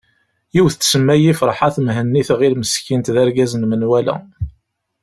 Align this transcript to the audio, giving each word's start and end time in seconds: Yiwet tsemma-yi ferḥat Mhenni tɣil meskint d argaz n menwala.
Yiwet 0.55 0.75
tsemma-yi 0.77 1.33
ferḥat 1.39 1.75
Mhenni 1.85 2.21
tɣil 2.27 2.53
meskint 2.57 3.11
d 3.15 3.17
argaz 3.23 3.51
n 3.55 3.67
menwala. 3.69 4.15